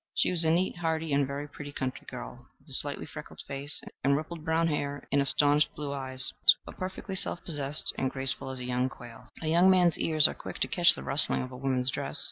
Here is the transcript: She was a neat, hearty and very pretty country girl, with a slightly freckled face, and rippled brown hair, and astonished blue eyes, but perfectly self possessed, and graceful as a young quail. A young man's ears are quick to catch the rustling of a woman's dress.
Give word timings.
She 0.15 0.31
was 0.31 0.43
a 0.43 0.49
neat, 0.49 0.77
hearty 0.79 1.13
and 1.13 1.27
very 1.27 1.47
pretty 1.47 1.71
country 1.71 2.07
girl, 2.09 2.47
with 2.59 2.67
a 2.67 2.73
slightly 2.73 3.05
freckled 3.05 3.39
face, 3.47 3.83
and 4.03 4.17
rippled 4.17 4.43
brown 4.43 4.67
hair, 4.67 5.07
and 5.11 5.21
astonished 5.21 5.75
blue 5.75 5.93
eyes, 5.93 6.33
but 6.65 6.79
perfectly 6.79 7.13
self 7.13 7.45
possessed, 7.45 7.93
and 7.99 8.09
graceful 8.09 8.49
as 8.49 8.57
a 8.59 8.65
young 8.65 8.89
quail. 8.89 9.27
A 9.43 9.47
young 9.47 9.69
man's 9.69 9.99
ears 9.99 10.27
are 10.27 10.33
quick 10.33 10.57
to 10.61 10.67
catch 10.67 10.95
the 10.95 11.03
rustling 11.03 11.43
of 11.43 11.51
a 11.51 11.55
woman's 11.55 11.91
dress. 11.91 12.19